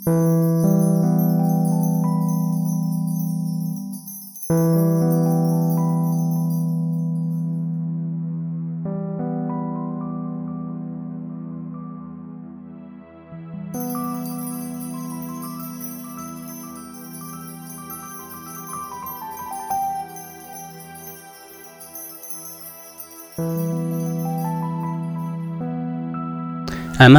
[0.00, 0.12] आमा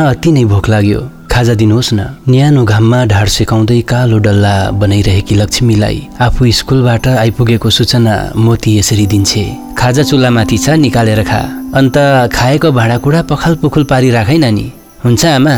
[0.10, 5.98] अति नै भोक लाग्यो। खाजा दिनुहोस् न। न्यानो घाममा ढाड सेकाउँदै कालो डल्ला बनाइरहेकी लक्ष्मीलाई
[6.22, 11.42] आफू स्कुलबाट आइपुगेको सूचना मोती यसरी दिन्छे। खाजा चुल्हामाथि छ निकालेर खा।
[11.74, 11.98] अन्त
[12.30, 14.68] खाएको भाँडाकुँडा पखाल पुखुल पारिराखै नानी।
[15.02, 15.56] हुन्छ आमा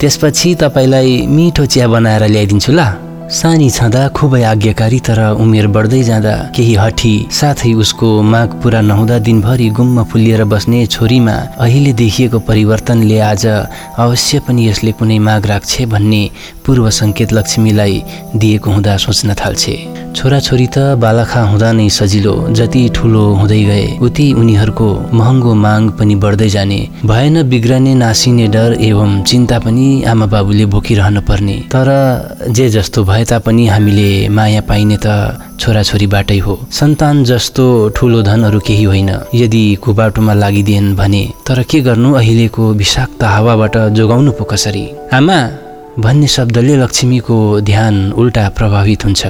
[0.00, 6.34] त्यसपछि तपाईँलाई मिठो चिया बनाएर ल्याइदिन्छु ल। सानी छँदा खुबै आज्ञाकारी तर उमेर बढ्दै जाँदा
[6.54, 13.18] केही हठी साथै उसको माग पुरा नहुँदा दिनभरि गुम्म फुलिएर बस्ने छोरीमा अहिले देखिएको परिवर्तनले
[13.26, 13.46] आज
[13.98, 16.22] अवश्य पनि यसले कुनै माग राख्छे भन्ने
[16.66, 18.02] पूर्व सङ्केत लक्ष्मीलाई
[18.36, 19.76] दिएको हुँदा सोच्न थाल्छे।
[20.16, 26.14] छोराछोरी त बालखा हुँदा नै सजिलो जति ठुलो हुँदै गए उति उनीहरूको महँगो माग पनि
[26.22, 31.88] बढ्दै जाने। भएन बिग्रने नासिने डर एवं चिन्ता पनि आमा बाबुले बोकिरहन पर्ने। तर
[32.48, 35.06] जे जस्तो भए तापनि हामीले माया पाइने त
[35.60, 37.64] छोराछोरीबाटै हो। सन्तान जस्तो
[37.96, 44.32] ठुलो धनहरू केही होइन। यदि कुबाटोमा लागिदिएन भने तर के गर्नु अहिलेको विषाक्त हावाबाट जोगाउनु
[44.32, 44.86] पो कसरी?
[45.12, 45.38] आमा
[46.00, 47.36] भन्ने शब्दले लक्ष्मीको
[47.68, 49.22] ध्यान उल्टा प्रभावित हुन्छ।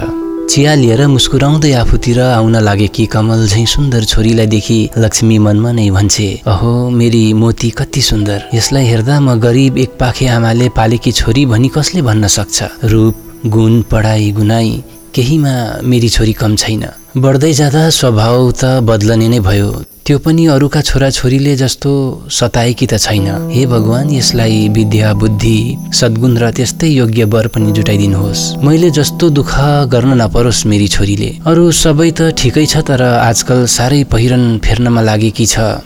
[0.48, 6.28] चिया लिएर मुस्कुराउँदै आफूतिर आउन लागेकी कमल झैँ सुन्दर छोरीलाई देखि लक्ष्मी मनमा नै भन्छे
[6.46, 11.68] अहो मेरी मोती कति सुन्दर। यसलाई हेर्दा म गरिब एक पाखे आमाले पालेकी छोरी भनी
[11.76, 12.62] कसले भन्न सक्छ?
[12.84, 13.14] रूप
[13.46, 14.70] गुण पढाइ गुनाइ
[15.14, 16.86] केहीमा मेरी छोरी कम छैन।
[17.18, 19.68] बढ्दै जाँदा स्वभाव त बदलने नै भयो।
[20.06, 21.90] त्यो पनि अरूका छोराछोरीले जस्तो
[22.30, 25.58] सताएकी त छैन। हे भगवान् यसलाई विद्या बुद्धि
[25.98, 29.52] सद्गुण र त्यस्तै योग्य वर पनि जुटाइदिनुहोस्। मैले जस्तो दुःख
[29.90, 35.46] गर्न नपरोस् मेरी छोरीले। अरू सबै त ठिकै छ तर आजकल साह्रै पहिरन फेर्नमा लागेकी
[35.46, 35.82] छ।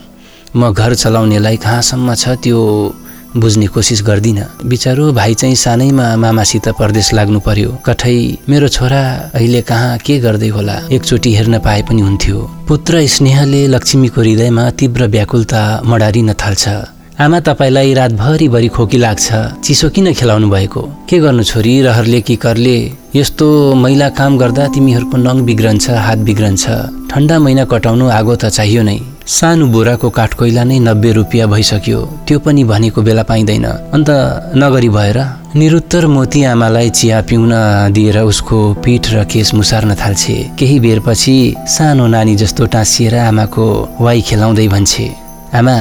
[0.53, 2.61] म घर चलाउनेलाई कहाँसम्म छ त्यो
[3.37, 9.63] बुझ्ने कोसिस गर्दिनँ। बिचारो भाइ चाहिँ सानैमा मामासित परदेश लाग्नु पर्यो। कठै मेरो छोरा अहिले
[9.63, 10.77] कहाँ के गर्दै होला?
[10.91, 16.69] एकचोटि हेर्न पाए पनि हुन्थ्यो। पुत्र स्नेहले लक्ष्मीको हृदयमा तीव्र व्याकुलता मडारिन थाल्छ।
[17.21, 19.29] आमा तपाईँलाई रातभरिभरि खोकी लाग्छ।
[19.65, 20.83] चिसो किन खेलाउनु भएको?
[21.09, 21.83] के गर्नु छोरी?
[21.83, 22.93] रहरले कि करले?
[23.15, 26.65] यस्तो मैला काम गर्दा तिमीहरूको नङ बिग्रन्छ हात बिग्रन्छ।
[27.11, 32.39] ठन्डा महिना कटाउनु आगो त चाहियो नै। सानो बोराको काठकोइला नै नब्बे रुपियाँ भइसक्यो। त्यो
[32.45, 33.65] पनि भनेको बेला पाइँदैन।
[33.95, 34.11] अन्त
[34.57, 35.19] नगरी भएर
[35.57, 37.53] निरुत्तर मोती आमालाई चिया पिउन
[37.95, 41.37] दिएर उसको पिठ र केस मुसार्न थाल्छे। केही बेरपछि
[41.69, 43.67] सानो नानी जस्तो टाँसिएर आमाको
[44.01, 45.07] वाइ खेलाउँदै भन्छे
[45.55, 45.77] आमा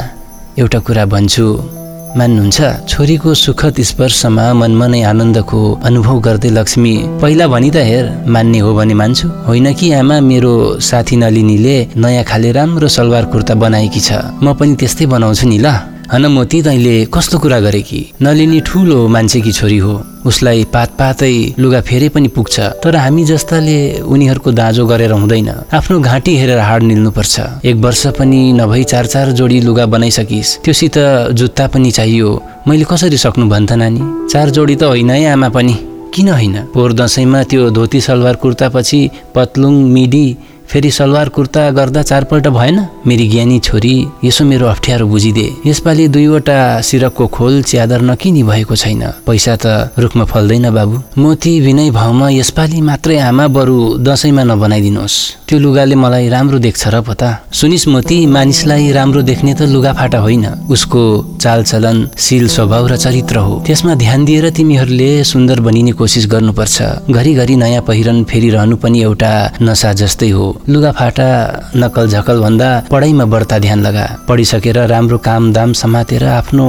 [0.60, 1.79] एउटा कुरा भन्छु।
[2.18, 8.60] मान्नुहुन्छ छोरीको सुखद स्पर्शमा मनमा नै आनन्दको अनुभव गर्दै लक्ष्मी पहिला भनी त हेर मान्ने
[8.66, 10.54] हो भने मान्छु। होइन कि आमा मेरो
[10.90, 14.10] साथी नलिनीले नयाँ खाले राम्रो सलवार कुर्ता बनाएकी छ।
[14.42, 18.00] म पनि त्यस्तै बनाउँछु नि ल। हन मोती तैँले कस्तो कुरा गरे कि?
[18.22, 19.94] नलिनी ठुलो मान्छेकी छोरी हो।
[20.26, 26.00] उसलाई पात पातै लुगा फेरे पनि पुग्छ। तर हामी जस्ताले उनीहरूको दाँजो गरेर हुँदैन। आफ्नो
[26.00, 30.98] घाँटी हेरेर हाड निल्नुपर्छ। एक वर्ष पनि नभई चार चार जोडी लुगा बनाइसकिस्। त्योसित
[31.34, 32.30] जुत्ता पनि चाहियो।
[32.68, 34.02] मैले कसरी सक्नु भन्छ नानी?
[34.34, 35.78] चार जोडी त होइन है आमा पनि।
[36.14, 36.56] किन होइन?
[36.74, 40.28] पोहोर दसैँमा त्यो धोती सलवार कुर्तापछि पतलुङ मिडी
[40.70, 43.94] फेरि सलवार कुर्ता गर्दा चारपल्ट भएन। मेरी ज्ञानी छोरी
[44.24, 49.66] यसो मेरो अप्ठ्यारो बुझिदे। यसपालि दुईवटा सिरकको खोल च्यादर नकिनी भएको छैन। पैसा त
[49.98, 55.18] रुखमा फल्दैन बाबु। मोती विनय भाउमा यसपालि मात्रै आमा बरु दसैँमा नबनाइदिनुहोस्।
[55.50, 60.20] त्यो लुगाले मलाई राम्रो देख्छ र पता। सुनिस मोती मानिसलाई राम्रो देख्ने त लुगा फाटा
[60.22, 61.02] होइन। उसको
[61.42, 67.56] चालचलन शील स्वभाव र चरित्र हो। त्यसमा ध्यान दिएर तिमीहरूले सुन्दर बनिने कोसिस गर्नुपर्छ। घरिघरि
[67.56, 71.30] नयाँ पहिरन फेरिरहनु पनि एउटा नसा जस्तै हो। लुगाफाटा
[71.76, 76.66] नकल झकल भन्दा पढाइमा बढ्ता ध्यान लगा। पढिसकेर राम्रो काम दाम समातेर आफ्नो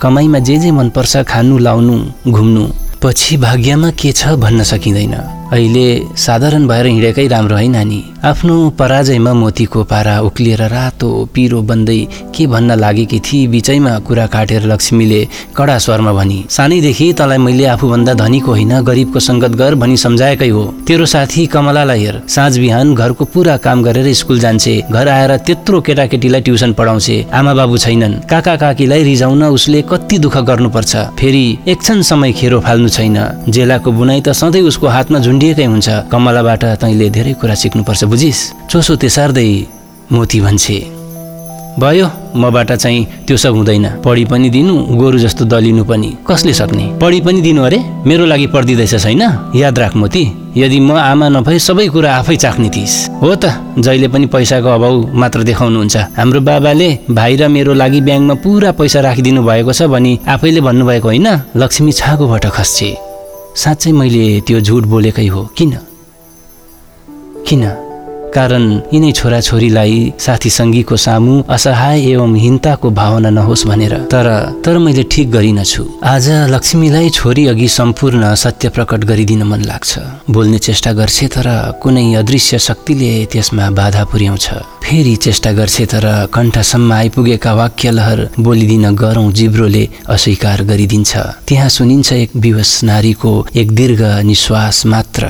[0.00, 1.96] कमाइमा जे जे मनपर्छ खानु लाउनु
[2.30, 2.64] घुम्नु।
[3.02, 5.14] पछि भाग्यमा के छ भन्न सकिँदैन।
[5.52, 11.98] अहिले साधारण भएर हिँडेकै राम्रो है नानी। आफ्नो पराजयमा मोतीको पारा उक्लिएर रातो पिरो बन्दै
[12.34, 15.20] के भन्न लागेकी थिए बिचैमा कुरा काटेर लक्ष्मीले
[15.56, 20.64] कडा स्वरमा भनी सानैदेखि तँलाई मैले आफूभन्दा धनीको होइन गरिबको सङ्गत गर भनी सम्झाएकै हो।
[20.86, 25.80] तेरो साथी कमलालाई हेर। साँझ बिहान घरको पुरा काम गरेर स्कुल जान्छे। घर आएर त्यत्रो
[25.80, 32.02] केटाकेटीलाई ट्युसन पढाउँछे। आमा बाबु छैनन्। काका काकीलाई रिजाउन उसले कति दुःख गर्नुपर्छ। फेरि एकछन
[32.02, 33.18] समय खेरो फाल्नु छैन।
[33.48, 38.38] जेलाको बुनाइ त सधैँ उसको हातमा झुन्डिएकै हुन्छ। कमलाबाट तैँले धेरै कुरा सिक्नुपर्छ बुझिस।
[38.70, 39.50] चोसो तेसार्दै
[40.14, 40.78] मोती भन्छे।
[41.74, 42.06] भयो
[42.38, 46.84] मबाट चाहिँ त्यो सब हुँदैन। पढी पनि दिनु गोरु जस्तो दलिनु पनि। कसले सक्ने?
[47.02, 47.78] पढी पनि दिनु अरे?
[48.06, 49.22] मेरो लागि पढिदिँदैछ छैन?
[49.58, 50.22] याद राख मोती।
[50.54, 54.94] यदि म आमा नभए सबै कुरा आफै चाख्ने थिइस्। हो त जहिले पनि पैसाको अभाव
[55.18, 60.12] मात्र देखाउनुहुन्छ। हाम्रो बाबाले भाइ र मेरो लागि ब्याङ्कमा पुरा पैसा राखिदिनु भएको छ भनी
[60.30, 61.26] आफैले भन्नुभएको होइन?
[61.58, 63.13] लक्ष्मी छागोबाट खस्छे।
[63.62, 65.72] साँच्चै मैले त्यो झुट बोलेकै हो। किन?
[67.46, 67.62] किन?
[68.34, 74.26] कारण यिनै छोराछोरीलाई साथी सङ्गीको सामु असहाय एवं हिंताको भावना नहोस् भनेर। तर
[74.64, 79.92] तर मैले ठिक गरिनछु। आज लक्ष्मीलाई छोरी अघि सम्पूर्ण सत्य प्रकट गरिदिन मन लाग्छ।
[80.30, 81.46] बोल्ने चेष्टा गर्छे तर
[81.82, 84.46] कुनै अदृश्य शक्तिले त्यसमा बाधा पुर्याउँछ।
[84.84, 91.12] फेरि चेष्टा गर्छे तर कण्ठसम्म आइपुगेका वाक्य लहर बोलिदिन गरौँ जिब्रोले अस्वीकार गरिदिन्छ।
[91.48, 95.22] त्यहाँ सुनिन्छ एक विवश नारीको एक दीर्घ निश्वास मात्र।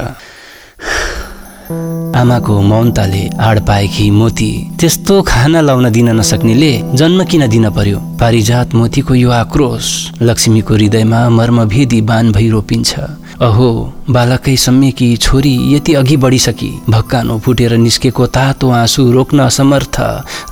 [1.65, 4.51] आमाको मौनताले आड पाएकी मोती
[4.81, 7.99] त्यस्तो खाना लाउन दिन नसक्नेले जन्म किन दिन पर्यो?
[8.21, 9.87] पारिजात मोतीको यो आक्रोश
[10.23, 12.93] लक्ष्मीको हृदयमा मर्मभेदी बान भई रोपिन्छ।
[13.43, 13.69] अहो
[14.11, 19.97] बालकै सम्मेकी छोरी यति अघि बढिसकी। भक्कानो फुटेर निस्केको तातो आँसु रोक्न असमर्थ।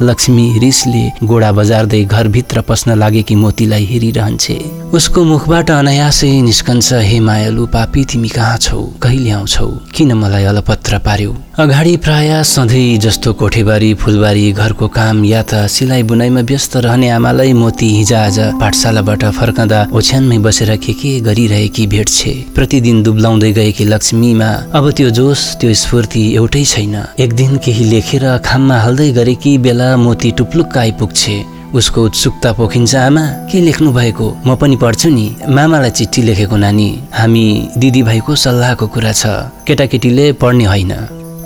[0.03, 4.59] लक्ष्मी रिसले गोडा बजार्दै घरभित्र पस्न लागेकी मोतीलाई हेरिरहन्छे।
[4.95, 8.81] उसको मुखबाट अनायासै निस्कन्छ हे मायालु पापी तिमी कहाँ छौ?
[9.03, 9.69] कहिले आउँछौ?
[9.95, 11.35] किन मलाई अलपत्र पार्यौ?
[11.59, 17.53] अगाडि प्राय सधैँ जस्तो कोठेबारी फुलबारी घरको काम या त सिलाइ बुनाइमा व्यस्त रहने आमालाई
[17.53, 22.33] मोती हिजआज पाठशालाबाट फर्कँदा ओछ्यानमै बसेर के के गरिरहेकी भेट्छे।
[22.73, 28.25] प्रतिदिन दुब्लाउँदै गएकी लक्ष्मीमा अब त्यो जोस त्यो स्फूर्ति एउटै छैन। एक दिन केही लेखेर
[28.41, 31.37] खाममा हाल्दै गरेकी बेला मोती टुप्लुक्क आइपुग्छे।
[31.77, 34.27] उसको उत्सुकता पोखिन्छ आमा के लेख्नु भएको?
[34.47, 37.45] म पनि पढ्छु नि। मामालाई चिठी लेखेको नानी। हामी
[37.77, 39.23] दिदीभाइको सल्लाहको कुरा छ।
[39.69, 40.93] केटाकेटीले पढ्ने होइन।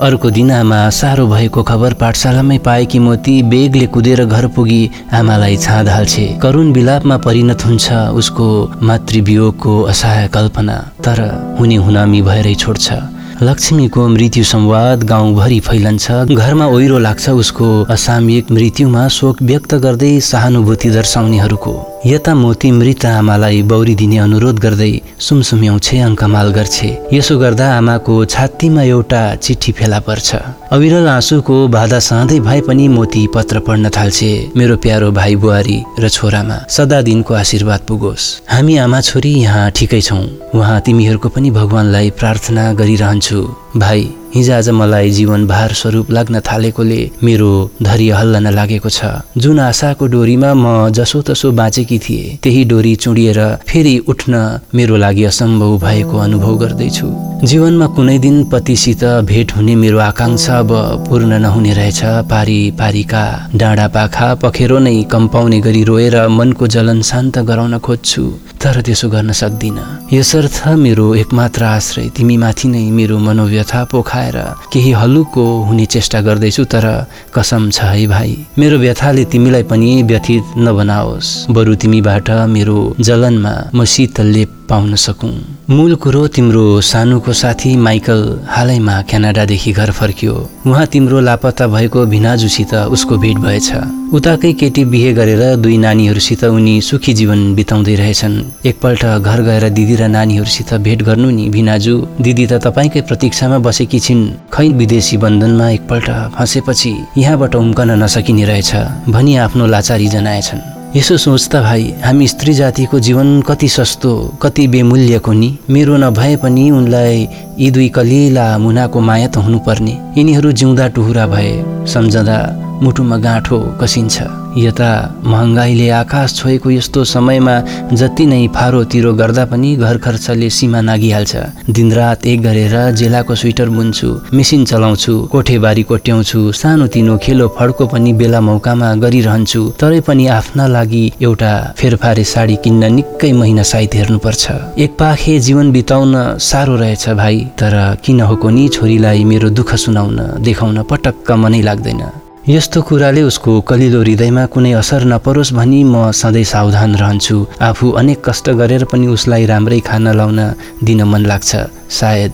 [0.01, 5.89] अर्को दिन आमा साह्रो भएको खबर पाठशालामै पाएकी मोती बेगले कुदेर घर पुगी आमालाई छाँद
[5.89, 8.47] हाल्छे। करुण विलापमा परिणत हुन्छ उसको
[8.83, 11.19] मातृवियोगको असहाय कल्पना। तर
[11.59, 12.93] हुने हुनामी भएरै छोड्छ।
[13.43, 20.91] लक्ष्मीको मृत्यु संवाद गाउँभरि फैलन्छ। घरमा ओहिरो लाग्छ उसको असामयिक मृत्युमा शोक व्यक्त गर्दै सहानुभूति
[20.91, 21.75] दर्शाउनेहरूको।
[22.07, 28.83] यता मोती मृत आमालाई बौरी दिने अनुरोध गर्दै सुमसुम्याउँछे अङ्कमाल गर्छे। यसो गर्दा आमाको छातीमा
[28.83, 30.37] एउटा चिठी फेला पर्छ।
[30.73, 36.09] अविरल आँसुको बाधा सहँदै भए पनि मोती पत्र पढ्न थाल्छे। मेरो प्यारो भाइ बुहारी र
[36.09, 40.25] छोरामा सदा दिनको आशीर्वाद पुगोस्। हामी आमा छोरी यहाँ ठिकै छौँ।
[40.55, 43.66] उहाँ तिमीहरूको पनि भगवान्लाई प्रार्थना गरिरहन्छु। maju.
[43.77, 47.49] भाइ हिजो आज मलाई जीवन भार स्वरूप लाग्न थालेकोले मेरो
[47.83, 49.05] धैर्य हल्लन लागेको छ।
[49.37, 54.35] जुन आशाको डोरीमा म जसोतसो बाँचेकी थिएँ त्यही डोरी चुडिएर फेरि उठ्न
[54.75, 57.09] मेरो लागि असम्भव भएको अनुभव गर्दैछु।
[57.45, 60.71] जीवनमा कुनै दिन पतिसित भेट हुने मेरो आकाङ्क्षा अब
[61.09, 62.01] पूर्ण नहुने रहेछ।
[62.33, 63.25] पारी पारीका
[63.57, 68.25] डाँडा पाखा पखेरो नै कम्पाउने गरी रोएर मनको जलन शान्त गराउन खोज्छु
[68.61, 74.37] तर त्यसो गर्न सक्दिनँ। यसर्थ मेरो एकमात्र आश्रय तिमीमाथि नै मेरो मनोव्यथा पोखाएर
[74.73, 76.87] केही हलुको हुने चेष्टा गर्दैछु तर
[77.35, 83.85] कसम छ है भाइ। मेरो व्यथाले तिमीलाई पनि व्यथित नबनाओस्। बरु तिमीबाट मेरो जलनमा म
[83.85, 85.33] शीतल लेप पाउन सकौँ।
[85.71, 90.35] मूल कुरो तिम्रो सानुको साथी माइकल हालैमा क्यानाडादेखि घर फर्कियो।
[90.67, 93.73] उहाँ तिम्रो लापत्ता भएको भिनाजुसित उसको भेट भएछ।
[94.15, 98.35] उताकै केटी बिहे गरेर दुई नानीहरूसित उनी सुखी जीवन बिताउँदै रहेछन्।
[98.67, 103.99] एकपल्ट घर गएर दिदी र नानीहरूसित भेट गर्नु नि भिनाजु दिदी त तपाईँकै प्रतीक्षामा बसेकी
[103.99, 108.75] छिन्। खै विदेशी बन्धनमा एकपल्ट फँसेपछि यहाँबाट उम्कन नसकिने रहेछ
[109.11, 114.13] भनी आफ्नो लाचारी जनाएछन्। यसो सोच्दा भाइ हामी स्त्री जातिको जीवन कति सस्तो
[114.43, 115.59] कति बेमूल्यको नि?
[115.71, 121.53] मेरो नभए पनि उनलाई यी दुई कलिला मुनाको माया त हुनुपर्ने। यिनीहरू जिउँदा टुहुरा भए
[121.93, 122.39] सम्झँदा
[122.83, 124.17] मुटुमा गाँठो कसिन्छ।
[124.57, 124.91] यता
[125.25, 127.55] महँगाईले आकाश छोएको यस्तो समयमा
[127.93, 131.37] जति नै फारो तिरो गर्दा पनि घर खर्चले सीमा नागिहाल्छ।
[131.77, 138.13] दिनरात एक गरेर जेलाको स्वेटर बुन्छु मेसिन चलाउँछु कोठेबारी कोट्याउँछु सानो तिनो खेलो फड्को पनि
[138.17, 144.45] बेला मौकामा गरिरहन्छु तरै पनि आफ्ना लागि एउटा फेरफारे साडी किन्न निकै महिना साइत हेर्नुपर्छ।
[144.81, 150.17] एक पाखे जीवन बिताउन साह्रो रहेछ भाइ तर किन हो नि छोरीलाई मेरो दुःख सुनाउन
[150.41, 152.03] देखाउन पटक्क मनै लाग्दैन।
[152.49, 158.23] यस्तो कुराले उसको कलिलो हृदयमा कुनै असर नपरोस् भनी म सधैँ सावधान रहन्छु। आफू अनेक
[158.23, 160.39] कष्ट गरेर पनि उसलाई राम्रै खाना लाउन
[160.87, 161.51] दिन मन लाग्छ।
[161.91, 162.33] सायद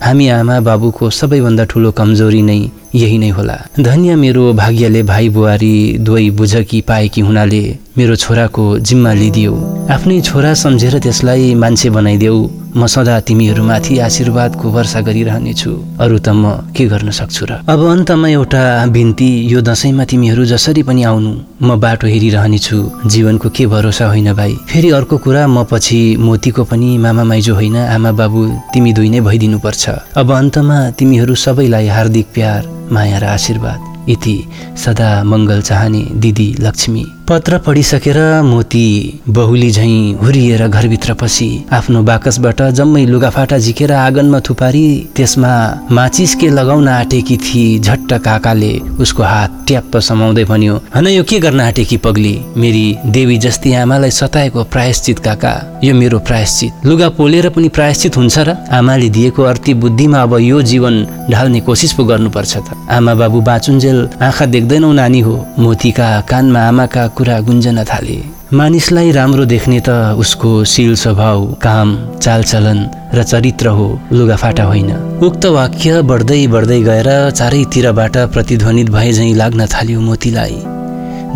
[0.00, 2.60] हामी आमा बाबुको सबैभन्दा ठुलो कमजोरी नै
[2.94, 7.62] यही नै होला। धन्य मेरो भाग्यले भाइ बुहारी दुवै बुझकी पाएकी हुनाले
[7.98, 9.52] मेरो छोराको जिम्मा लिदियो
[9.92, 12.40] आफ्नै छोरा सम्झेर त्यसलाई मान्छे बनाइदेऊ।
[12.76, 17.52] म सदा तिमीहरूमाथि आशीर्वादको वर्षा गरिरहनेछु। अरू त म के गर्न सक्छु र?
[17.66, 23.66] अब अन्तमा एउटा बिन्ती यो दसैँमा तिमीहरू जसरी पनि आउनु म बाटो हेरिरहनेछु। जीवनको के
[23.66, 24.54] भरोसा होइन भाइ?
[24.70, 28.40] फेरि अर्को कुरा म पछि मोतीको पनि मामा माइजो होइन आमा बाबु
[28.72, 29.84] तिमी दुई नै भइदिनुपर्छ।
[30.16, 32.62] अब अन्तमा तिमीहरू सबैलाई हार्दिक प्यार
[32.92, 34.36] माया र आशीर्वाद। इति
[34.76, 42.62] सदा मङ्गल चाहने दिदी लक्ष्मी। पत्र पढिसकेर मोती बहुली झैँ हुरिएर घरभित्र पसी। आफ्नो बाकसबाट
[42.74, 44.86] जम्मै लुगाफाटा झिकेर आँगनमा थुपारी
[45.16, 45.52] त्यसमा
[45.90, 51.38] माचिस के लगाउन आँटेकी थिए झट्ट काकाले। उसको हात ट्याप्प समाउँदै भन्यो हन यो के
[51.38, 52.34] गर्न आँटेकी पग्ली?
[52.56, 58.38] मेरी देवी जस्ती आमालाई सताएको प्रायश्चित काका यो मेरो प्रायश्चित। लुगा पोलेर पनि प्रायश्चित हुन्छ
[58.38, 58.56] र?
[58.72, 64.08] आमाले दिएको अर्थी बुद्धिमा अब यो जीवन ढाल्ने कोसिस पो गर्नुपर्छ त। आमा बाबु बाँचुन्जेल
[64.20, 68.16] आँखा देख्दैनौ नानी हो। मोतीका कानमा आमाका कुरा गुन्जन थाले।
[68.56, 72.78] मानिसलाई राम्रो देख्ने त उसको शील स्वभाव काम चालचलन
[73.14, 79.66] र चरित्र हो लुगाफाटा होइन। उक्त वाक्य बढ्दै बढ्दै गएर चारैतिरबाट प्रतिध्वनित भए झैँ लाग्न
[79.68, 80.56] थाल्यो मोतीलाई।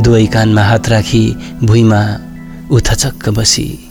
[0.03, 1.25] दुवै कानमा हात राखी
[1.63, 2.03] भुइँमा
[2.73, 3.84] उथचक्क बसी।